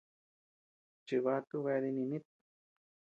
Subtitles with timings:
[1.05, 2.25] Chibatu bea dinínit.